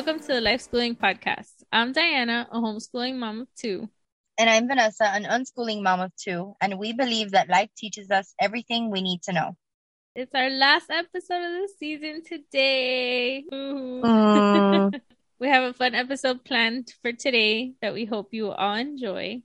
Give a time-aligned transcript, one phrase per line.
[0.00, 1.52] Welcome to the Life Schooling Podcast.
[1.70, 3.90] I'm Dyana, a homeschooling mom of two.
[4.38, 8.32] And I'm Vanessa, an unschooling mom of two, and we believe that life teaches us
[8.40, 9.58] everything we need to know.
[10.14, 13.44] It's our last episode of the season today.
[13.52, 15.02] Mm.
[15.38, 19.42] we have a fun episode planned for today that we hope you all enjoy.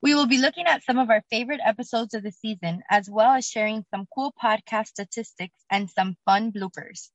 [0.00, 3.32] We will be looking at some of our favorite episodes of the season, as well
[3.32, 7.08] as sharing some cool podcast statistics and some fun bloopers.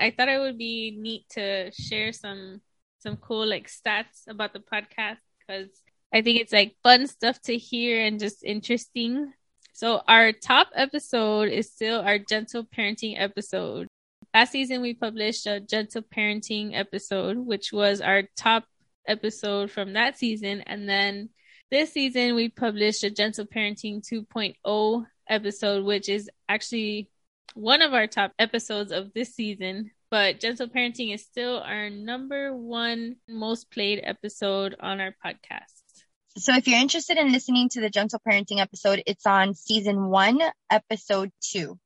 [0.00, 2.62] I thought it would be neat to share some
[3.00, 5.70] some cool like stats about the podcast because
[6.12, 9.32] I think it's like fun stuff to hear and just interesting.
[9.72, 13.86] So our top episode is still our gentle parenting episode.
[14.34, 18.64] Last season we published a gentle parenting episode, which was our top
[19.06, 20.62] episode from that season.
[20.62, 21.30] And then
[21.70, 27.09] this season we published a gentle parenting 2.0 episode, which is actually
[27.54, 29.90] one of our top episodes of this season.
[30.10, 35.80] But gentle parenting is still our number one most played episode on our podcast.
[36.36, 40.40] So if you're interested in listening to the gentle parenting episode, it's on season one,
[40.70, 41.78] episode two.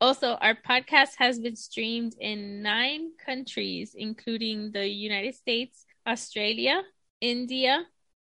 [0.00, 6.82] Also, our podcast has been streamed in nine countries, including the United States, Australia,
[7.20, 7.84] India,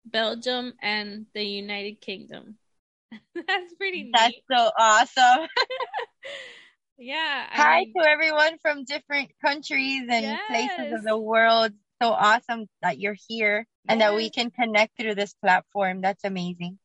[0.05, 2.57] Belgium, and the United Kingdom.
[3.35, 4.15] That's pretty neat.
[4.15, 5.47] That's so awesome.
[7.01, 7.47] yeah.
[7.51, 10.41] I Hi mean, to everyone from different countries and yes.
[10.49, 11.73] places of the world.
[12.03, 16.01] So awesome that you're here and that we can connect through this platform.
[16.01, 16.79] That's amazing.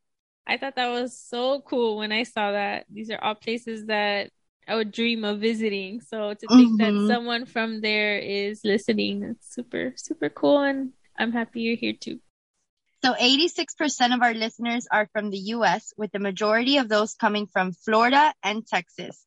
[0.46, 2.86] I thought that was so cool when I saw that.
[2.92, 4.30] These are all places that
[4.68, 6.00] I would dream of visiting.
[6.00, 7.06] So to think mm-hmm.
[7.06, 10.60] that someone from there is listening, it's super, super cool.
[10.60, 12.20] And I'm happy you're here too.
[13.04, 17.46] So 86% of our listeners are from the US, with the majority of those coming
[17.46, 19.24] from Florida and Texas.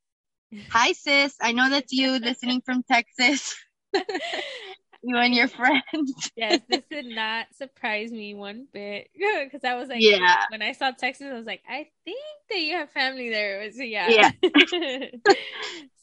[0.70, 1.36] Hi, sis.
[1.42, 3.56] I know that's you listening from Texas.
[3.94, 6.32] you and your friends.
[6.36, 9.10] yes, this did not surprise me one bit
[9.44, 10.46] because I was like, yeah.
[10.50, 12.18] When I saw Texas, I was like, I think
[12.50, 13.72] that you have family there.
[13.72, 14.32] So yeah, yeah.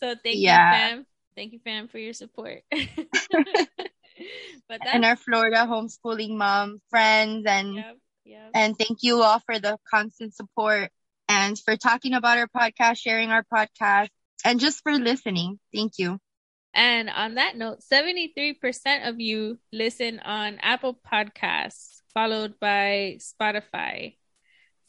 [0.01, 0.71] so thank yeah.
[0.71, 1.07] you, fam.
[1.35, 2.63] Thank you, fam, for your support.
[2.71, 8.51] but and our Florida homeschooling mom friends and yep, yep.
[8.55, 10.91] and thank you all for the constant support
[11.29, 14.09] and for talking about our podcast, sharing our podcast,
[14.45, 15.59] and just for listening.
[15.75, 16.19] Thank you.
[16.75, 24.17] And on that note, 73% of you listen on Apple Podcasts, followed by Spotify.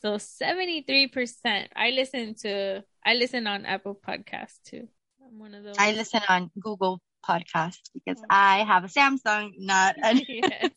[0.01, 1.67] So 73%.
[1.75, 4.89] I listen to I listen on Apple Podcasts too.
[5.25, 5.75] I'm one of those.
[5.79, 8.25] I listen on Google Podcasts because oh.
[8.29, 10.69] I have a Samsung, not an yes.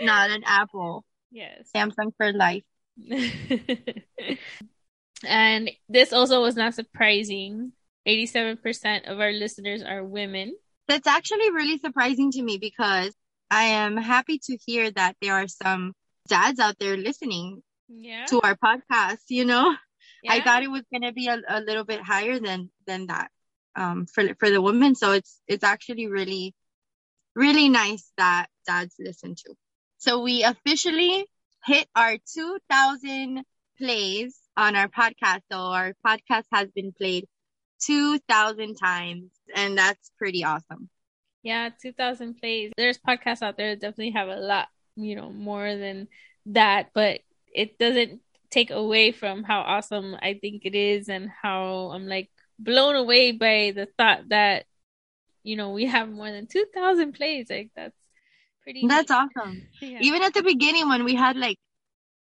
[0.00, 1.04] not an Apple.
[1.32, 1.68] Yes.
[1.74, 2.62] Samsung for life.
[5.26, 7.72] and this also was not surprising
[8.06, 10.54] 87% of our listeners are women.
[10.88, 13.12] That's actually really surprising to me because
[13.50, 15.92] I am happy to hear that there are some
[16.28, 18.26] dads out there listening yeah.
[18.26, 19.74] to our podcast, you know?
[20.22, 20.32] Yeah.
[20.32, 23.30] I thought it was going to be a, a little bit higher than than that
[23.76, 26.54] um for for the women, so it's it's actually really
[27.36, 29.54] really nice that dads listen to.
[29.98, 31.26] So we officially
[31.64, 33.44] hit our 2000
[33.78, 35.42] plays on our podcast.
[35.52, 37.26] So our podcast has been played
[37.82, 40.88] 2,000 times, and that's pretty awesome.
[41.42, 42.72] Yeah, 2,000 plays.
[42.76, 46.08] There's podcasts out there that definitely have a lot, you know, more than
[46.46, 47.20] that, but
[47.54, 48.20] it doesn't
[48.50, 53.32] take away from how awesome I think it is and how I'm like blown away
[53.32, 54.64] by the thought that,
[55.42, 57.46] you know, we have more than 2,000 plays.
[57.50, 57.96] Like, that's
[58.62, 58.86] pretty.
[58.86, 59.16] That's neat.
[59.16, 59.62] awesome.
[59.80, 59.98] Yeah.
[60.00, 61.58] Even at the beginning when we had like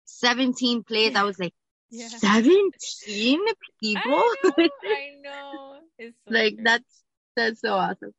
[0.07, 1.21] 17 plays, yeah.
[1.21, 1.55] I was like,
[1.91, 2.09] yeah.
[2.09, 3.41] 17
[3.81, 4.03] people?
[4.05, 4.53] I know.
[4.57, 5.77] I know.
[5.99, 7.03] It's so like that's
[7.37, 8.13] that's so awesome.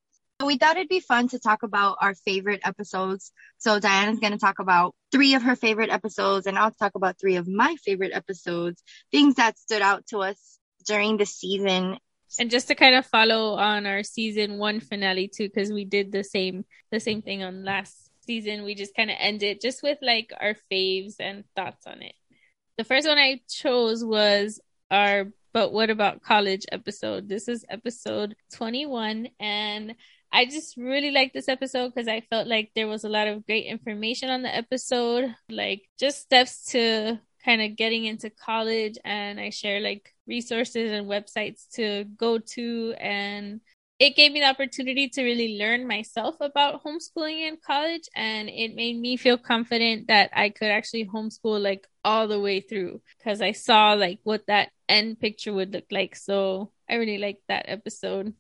[0.44, 3.32] We thought it'd be fun to talk about our favorite episodes.
[3.60, 7.20] So Dyana's going to talk about three of her favorite episodes and I'll talk about
[7.20, 8.82] three of my favorite episodes,
[9.12, 10.58] things that stood out to us
[10.88, 11.98] during the season.
[12.40, 16.12] And just to kind of follow on our season 1 finale too cuz we did
[16.12, 18.64] the same the same thing on last season.
[18.64, 22.16] We just kind of ended just with like our faves and thoughts on it.
[22.82, 27.30] The first one I chose was our But What About College episode.
[27.30, 29.28] This is episode 21.
[29.40, 29.94] And
[30.34, 33.46] I just really liked this episode because I felt like there was a lot of
[33.46, 38.98] great information on the episode, like just steps to kind of getting into college.
[39.06, 43.62] And I share like resources and websites to go to and
[44.02, 48.74] it gave me the opportunity to really learn myself about homeschooling in college and it
[48.74, 53.42] made me feel confident that I could actually homeschool like all the way through because
[53.42, 56.16] I saw like what that end picture would look like.
[56.16, 58.34] So I really liked that episode.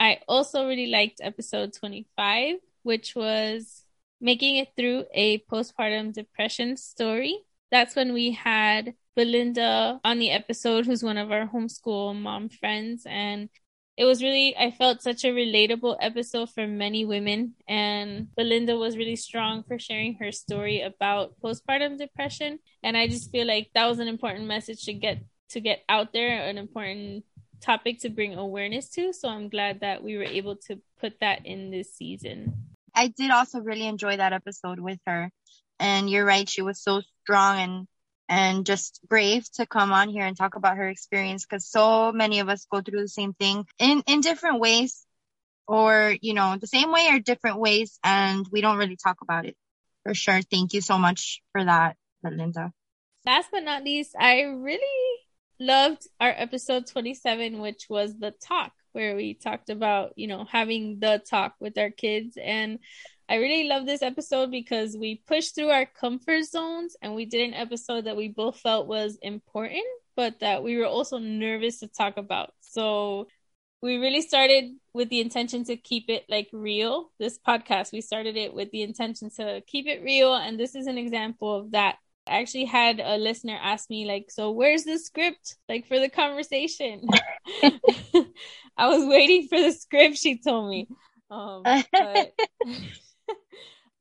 [0.00, 3.84] I also really liked episode 25 which was
[4.20, 7.38] making it through a postpartum depression story.
[7.70, 13.06] That's when we had Belinda on the episode, who's one of our homeschool mom friends.
[13.06, 13.48] And
[13.96, 17.54] it was really, I felt such a relatable episode for many women.
[17.68, 22.58] And Belinda was really strong for sharing her story about postpartum depression.
[22.82, 26.12] And I just feel like that was an important message to get to get out
[26.12, 27.24] there, an important
[27.60, 29.12] topic to bring awareness to.
[29.12, 32.52] So I'm glad that we were able to put that in this season.
[32.94, 35.30] I did also really enjoy that episode with her.
[35.78, 37.86] And you're right, she was so strong and
[38.28, 42.40] and just brave to come on here and talk about her experience because so many
[42.40, 45.04] of us go through the same thing in in different ways
[45.66, 49.46] or you know the same way or different ways and we don't really talk about
[49.46, 49.56] it
[50.02, 50.40] for sure.
[50.42, 52.72] Thank you so much for that linda
[53.26, 54.78] last but not least i really
[55.60, 60.98] loved our episode 27 which was the talk where we talked about you know having
[61.00, 62.78] the talk with our kids and
[63.28, 67.48] I really love this episode because we pushed through our comfort zones and we did
[67.48, 69.84] an episode that we both felt was important,
[70.14, 72.52] but that we were also nervous to talk about.
[72.60, 73.28] So
[73.80, 77.12] we really started with the intention to keep it like real.
[77.18, 80.34] This podcast, we started it with the intention to keep it real.
[80.34, 81.96] And this is an example of that.
[82.26, 86.08] I actually had a listener ask me, like, so where's the script, like, for the
[86.08, 87.06] conversation?
[88.76, 90.88] I was waiting for the script, she told me.
[91.30, 92.32] Um, but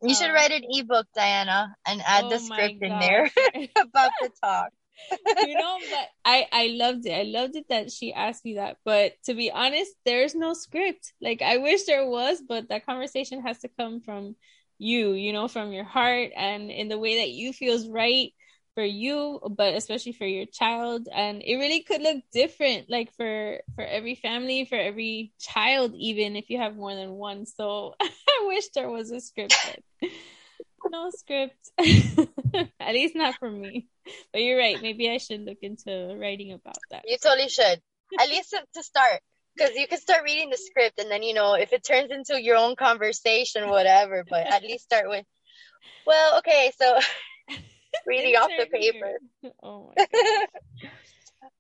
[0.04, 3.30] you should uh, write an ebook, Dyana, and add oh the script in there
[3.82, 4.70] about the talk.
[5.42, 7.12] you know, but I I loved it.
[7.12, 8.78] I loved it that she asked me that.
[8.86, 11.14] But to be honest, there's no script.
[11.22, 14.36] Like I wish there was, but that conversation has to come from
[14.78, 18.34] you, you know, from your heart and in the way that you feels right
[18.76, 23.60] for you but especially for your child and it really could look different like for
[23.76, 27.94] for every family for every child even if you have more than one so
[28.44, 29.56] i wish there was a script
[30.92, 31.72] no script.
[32.80, 33.88] At least not for me.
[34.32, 34.82] But you're right.
[34.82, 37.04] Maybe i should look into writing about that.
[37.08, 37.82] You totally should.
[38.20, 39.22] At least to start.
[39.56, 42.42] Because you can start reading the script and then you know if it turns into
[42.42, 45.26] your own conversation whatever but at least start with
[46.08, 47.00] well okay so
[48.08, 49.20] reading off the paper.
[49.62, 50.90] Oh my gosh.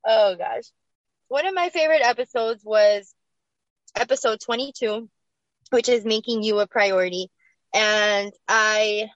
[0.07, 0.63] oh gosh.
[1.27, 3.13] One of my favorite episodes was
[3.95, 5.07] episode 22,
[5.73, 7.29] which is making you a priority.
[7.73, 9.09] And I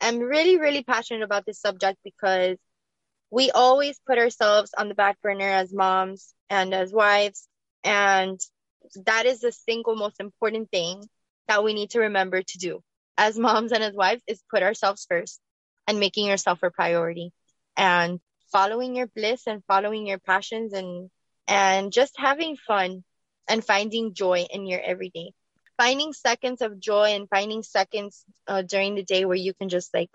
[0.00, 2.56] am really, really passionate about this subject because
[3.30, 7.46] we always put ourselves on the back burner as moms and as wives.
[7.84, 8.40] And
[9.04, 11.04] that is the single most important thing
[11.48, 12.80] that we need to remember to do
[13.18, 15.40] as moms and as wives is put ourselves first
[15.86, 17.30] and making yourself a priority
[17.76, 18.20] and
[18.50, 21.10] following your bliss and following your passions and
[21.46, 23.04] and just having fun
[23.48, 25.32] and finding joy in your everyday
[25.80, 29.94] finding seconds of joy and finding seconds uh, during the day where you can just
[29.94, 30.10] like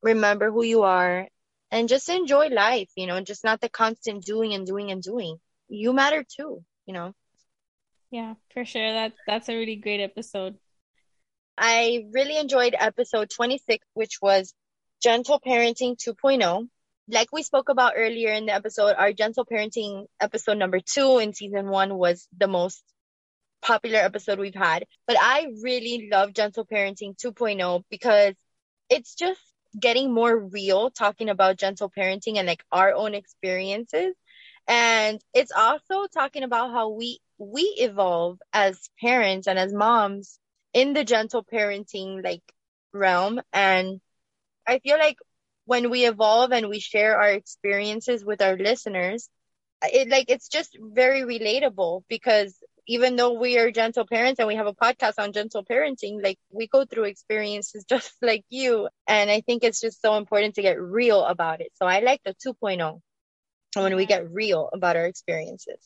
[0.00, 1.26] remember who you are
[1.72, 5.38] and just enjoy life you know just not the constant doing and doing and doing.
[5.68, 7.12] You matter too you know?
[8.12, 8.92] Yeah for sure.
[8.92, 10.54] That that's a really great episode.
[11.58, 14.54] I really enjoyed episode 26 which was
[15.02, 16.68] Gentle Parenting 2.0.
[17.08, 21.34] Like we spoke about earlier in the episode, our Gentle Parenting episode number two in
[21.34, 22.84] season one was the most
[23.62, 24.86] popular episode we've had.
[25.06, 28.34] But I really love Gentle Parenting 2.0 because
[28.88, 29.40] it's just
[29.78, 34.14] getting more real talking about gentle parenting and like our own experiences.
[34.66, 40.38] And it's also talking about how we we evolve as parents and as moms
[40.72, 42.42] in the gentle parenting like
[42.92, 44.00] realm and
[44.66, 45.16] I feel like
[45.66, 49.28] when we evolve and we share our experiences with our listeners,
[49.82, 52.59] it like it's just very relatable because
[52.90, 56.38] even though we are gentle parents and we have a podcast on gentle parenting, like
[56.50, 58.88] we go through experiences just like you.
[59.06, 61.70] And I think it's just so important to get real about it.
[61.76, 63.00] So I like the 2.0
[63.76, 65.78] when we get real about our experiences.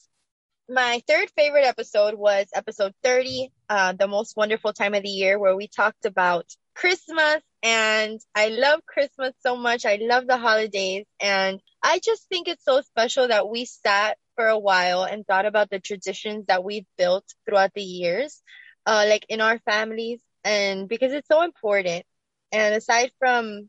[0.67, 5.39] My third favorite episode was episode 30, uh, the most wonderful time of the year,
[5.39, 9.85] where we talked about Christmas and I love Christmas so much.
[9.85, 14.47] I love the holidays and I just think it's so special that we sat for
[14.47, 18.43] a while and thought about the traditions that we've built throughout the years,
[18.87, 22.05] uh, like in our families and because it's so important.
[22.53, 23.69] And aside from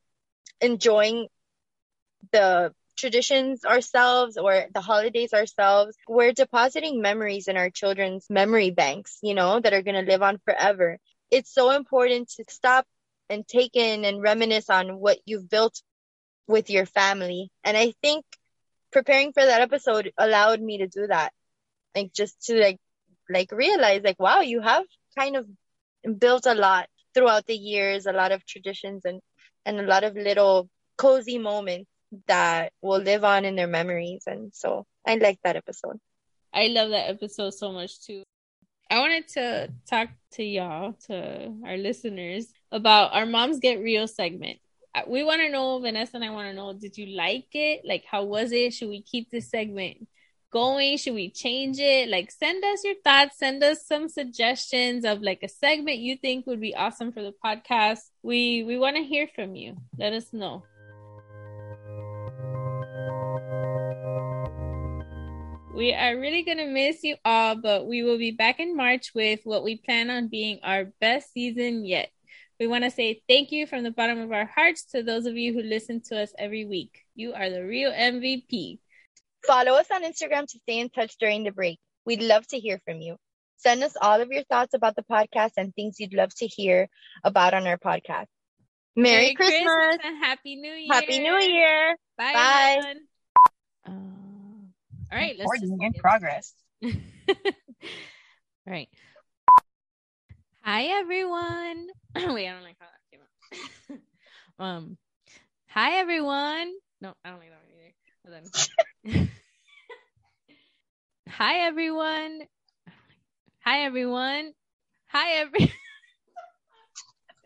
[0.62, 1.28] enjoying
[2.32, 9.20] the traditions ourselves or the holidays ourselves, we're depositing memories in our children's memory banks,
[9.22, 10.98] you know, that are going to live on forever.
[11.32, 12.86] It's so important to stop
[13.30, 15.82] and take in and reminisce on what you've built
[16.48, 17.52] with your family.
[17.64, 18.26] And I think
[18.96, 21.34] preparing for that episode allowed me to do that.
[21.94, 22.80] Like just to like
[23.30, 24.86] like realize like wow, you have
[25.20, 25.46] kind of
[26.18, 29.20] built a lot throughout the years, a lot of traditions and
[29.66, 31.90] and a lot of little cozy moments
[32.28, 34.24] that will live on in their memories.
[34.28, 36.00] And so I like that episode.
[36.54, 38.24] I love that episode so much too.
[38.90, 44.60] I wanted to talk to y'all, to our listeners, about our Moms Get Real segment.
[45.08, 47.82] We want to know, Vanessa and I want to know, did you like it?
[47.86, 48.74] Like, how was it?
[48.74, 50.08] Should we keep this segment
[50.52, 50.98] going?
[50.98, 52.08] Should we change it?
[52.10, 53.38] Like, send us your thoughts.
[53.38, 57.34] Send us some suggestions of like a segment you think would be awesome for the
[57.44, 58.00] podcast.
[58.24, 59.76] We we want to hear from you.
[59.98, 60.64] Let us know.
[65.76, 69.12] We are really going to miss you all, but we will be back in March
[69.14, 72.15] with what we plan on being our best season yet.
[72.60, 75.36] We want to say thank you from the bottom of our hearts to those of
[75.36, 77.00] you who listen to us every week.
[77.14, 78.80] You are the real MVP.
[79.46, 81.80] Follow us on Instagram to stay in touch during the break.
[82.06, 83.18] We'd love to hear from you.
[83.58, 86.88] Send us all of your thoughts about the podcast and things you'd love to hear
[87.24, 88.28] about on our podcast.
[88.96, 89.64] Merry, Merry Christmas.
[89.64, 89.98] Christmas.
[90.06, 90.94] and Happy New Year.
[90.94, 91.96] Happy New Year.
[92.18, 92.34] Bye.
[92.34, 92.94] Bye.
[93.86, 95.36] Uh, all right.
[95.38, 96.54] Let's in progress.
[96.84, 96.92] all
[98.66, 98.88] right.
[100.66, 101.90] Hi, everyone.
[102.16, 104.00] Wait, I don't like how that came out.
[104.66, 104.98] um,
[105.68, 106.74] hi, everyone.
[107.00, 108.42] No, I don't like that one
[109.06, 109.12] either.
[109.14, 109.30] Then...
[111.30, 112.48] hi, everyone.
[113.60, 114.54] Hi, everyone.
[115.10, 115.72] Hi, every.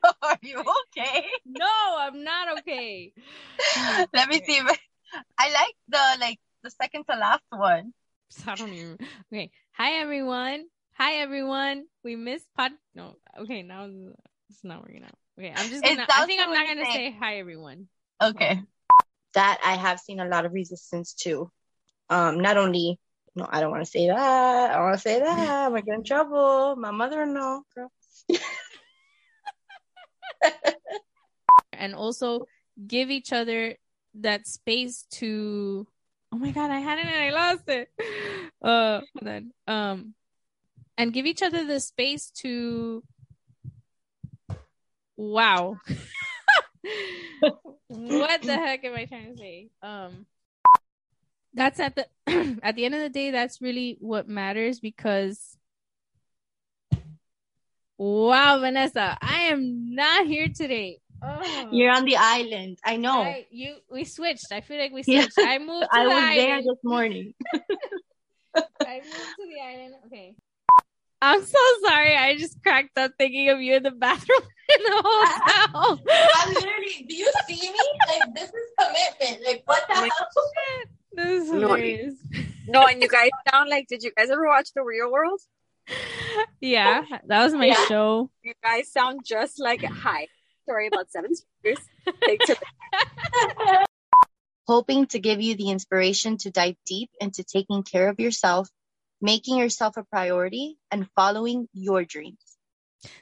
[0.24, 0.64] Are you
[0.98, 1.26] okay?
[1.46, 3.12] No, I'm not okay.
[4.14, 4.62] Let me see.
[5.38, 7.92] I like the like the second to last one.
[8.48, 8.98] I don't even.
[9.34, 9.52] Okay.
[9.74, 10.68] Hi everyone.
[11.00, 11.86] Hi everyone.
[12.04, 12.72] We missed pod.
[12.94, 13.16] No.
[13.40, 13.62] Okay.
[13.62, 13.90] Now
[14.50, 15.16] it's not working out.
[15.40, 15.54] Okay.
[15.56, 16.06] I'm just gonna.
[16.12, 17.88] I think I'm not gonna say hi everyone.
[18.22, 18.62] Okay.
[19.34, 21.50] That I have seen a lot of resistance to.
[22.10, 22.42] Um.
[22.42, 23.00] Not only.
[23.34, 24.72] No, I don't want to say that.
[24.72, 25.50] I don't want to say that.
[25.68, 26.76] I'm gonna get in trouble.
[26.76, 27.62] My mother-in-law.
[31.72, 32.46] and also
[32.86, 33.78] give each other
[34.16, 35.88] that space to
[36.34, 37.90] oh my god, I had it and I lost it.
[38.62, 40.14] Uh, then um,
[41.00, 43.02] and give each other the space to.
[45.16, 45.78] Wow.
[47.88, 49.70] what the heck am I trying to say?
[49.82, 50.26] Um,
[51.54, 52.06] that's at the
[52.62, 55.56] at the end of the day, that's really what matters because.
[57.98, 61.00] Wow, Vanessa, I am not here today.
[61.22, 61.68] Oh.
[61.72, 62.78] You're on the island.
[62.86, 63.24] I know.
[63.24, 64.54] I, you we switched.
[64.54, 65.34] I feel like we switched.
[65.38, 65.46] Yeah.
[65.46, 65.88] I moved.
[65.92, 67.34] I the was there this morning.
[68.56, 69.96] I moved to the island.
[70.06, 70.36] Okay.
[71.22, 72.16] I'm so sorry.
[72.16, 74.42] I just cracked up thinking of you in the bathroom
[74.78, 76.00] in the hotel.
[76.38, 77.06] I'm literally.
[77.08, 77.80] Do you see me?
[78.08, 79.46] Like this is commitment.
[79.46, 80.84] Like what the oh hell?
[81.14, 82.16] This is hilarious.
[82.68, 83.88] No, and you guys sound like.
[83.88, 85.42] Did you guys ever watch The Real World?
[86.62, 87.86] Yeah, that was my yeah.
[87.88, 88.30] show.
[88.44, 90.28] You guys sound just like hi
[90.70, 91.80] story about seven speakers.
[94.68, 98.70] Hoping to give you the inspiration to dive deep into taking care of yourself,
[99.22, 102.38] making yourself a priority, and following your dreams.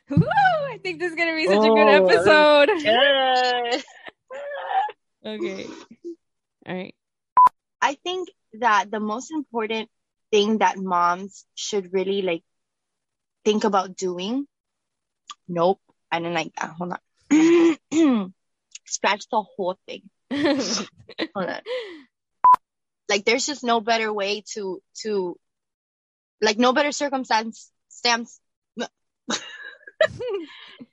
[0.09, 0.17] Woo!
[0.27, 3.83] I think this is going to be such oh, a good oh, episode.
[5.23, 5.25] Good.
[5.25, 5.65] okay.
[6.67, 6.95] All right.
[7.81, 9.89] I think that the most important
[10.31, 12.43] thing that moms should really like
[13.45, 14.47] think about doing.
[15.47, 15.79] Nope,
[16.11, 16.71] I didn't like that.
[16.77, 18.33] Hold on.
[18.85, 20.09] Scratch the whole thing.
[20.31, 21.61] Hold on.
[23.09, 25.37] Like there's just no better way to to
[26.41, 28.39] like no better circumstance stamps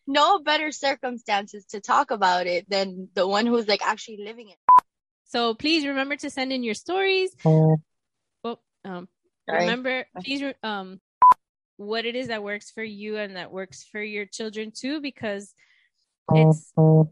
[0.07, 4.59] no better circumstances to talk about it than the one who's like actually living it.
[5.25, 7.35] So please remember to send in your stories.
[7.45, 7.77] Uh,
[8.45, 9.09] oh, um,
[9.49, 11.01] remember, please um,
[11.77, 15.55] what it is that works for you and that works for your children too, because
[16.33, 17.05] uh, it's uh,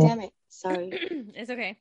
[0.00, 0.32] damn it.
[0.48, 0.90] Sorry.
[0.92, 1.78] it's okay.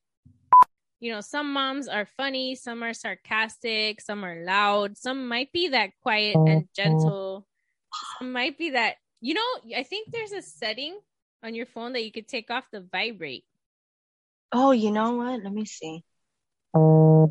[1.01, 5.69] You know, some moms are funny, some are sarcastic, some are loud, some might be
[5.69, 7.45] that quiet and gentle.
[8.19, 10.99] Some might be that you know, I think there's a setting
[11.43, 13.45] on your phone that you could take off the vibrate.
[14.51, 15.43] Oh, you know what?
[15.43, 16.03] Let me see.
[16.73, 17.27] Uh,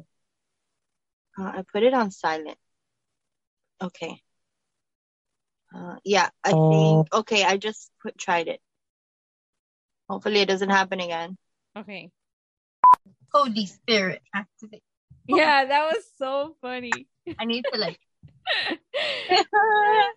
[1.37, 2.59] I put it on silent.
[3.83, 4.23] Okay.
[5.75, 7.13] Uh, yeah, I think.
[7.13, 8.61] Okay, I just put, tried it.
[10.09, 11.37] Hopefully it doesn't happen again.
[11.77, 12.11] Okay.
[13.33, 14.83] Holy Spirit, activate.
[15.29, 16.91] Yeah, that was so funny.
[17.39, 18.01] I need to like.
[19.31, 20.17] that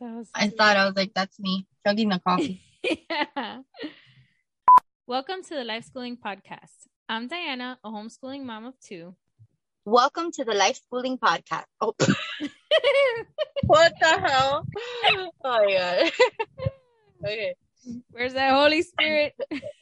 [0.00, 2.62] was I thought I was like, that's me chugging the coffee.
[3.10, 3.60] yeah.
[5.06, 6.88] Welcome to the Life Schooling Podcast.
[7.06, 9.14] I'm Dyana, a homeschooling mom of two.
[9.84, 11.64] Welcome to the Life Schooling Podcast.
[11.82, 11.94] Oh,
[13.66, 14.66] what the hell?
[15.04, 16.12] Oh my god.
[17.24, 17.54] okay.
[18.10, 19.34] Where's that Holy Spirit?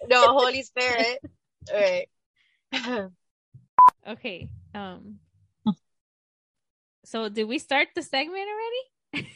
[0.08, 1.20] no, Holy Spirit.
[1.72, 2.08] All right.
[4.08, 4.48] okay.
[4.74, 5.18] Um.
[7.04, 9.28] So, did we start the segment already?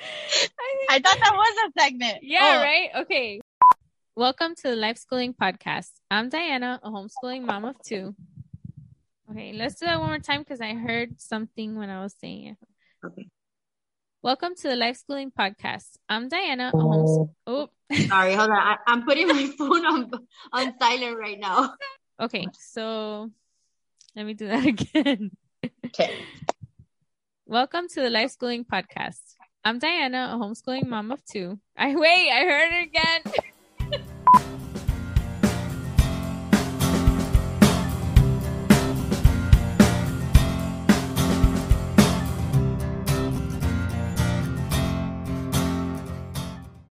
[0.00, 2.18] I, I, thought that was a segment.
[2.22, 2.62] Yeah, oh.
[2.62, 2.90] right?
[3.02, 3.40] Okay.
[4.16, 5.90] Welcome to the Life Schooling Podcast.
[6.10, 8.14] I'm Dyana, a homeschooling mom of two.
[9.30, 12.46] Okay, let's do that one more time because I heard something when I was saying
[12.46, 12.56] it.
[13.04, 13.28] Okay.
[14.22, 15.90] Welcome to the Life Schooling Podcast.
[16.08, 17.30] I'm Dyana, a homeschooling.
[17.46, 17.68] Oh,
[18.08, 18.56] sorry, hold on.
[18.56, 20.10] I- I'm putting my phone on
[20.52, 21.74] on silent right now.
[22.20, 23.30] Okay, so
[24.16, 25.30] let me do that again.
[25.86, 26.10] Okay.
[27.46, 29.20] Welcome to the Life Schooling Podcast.
[29.64, 31.58] I'm Dyana, a homeschooling mom of two.
[31.76, 33.42] I wait, I heard it again.